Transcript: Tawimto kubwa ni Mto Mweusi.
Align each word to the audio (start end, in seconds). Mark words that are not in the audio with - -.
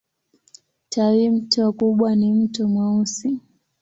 Tawimto 0.89 1.63
kubwa 1.73 2.15
ni 2.15 2.33
Mto 2.33 2.67
Mweusi. 2.67 3.39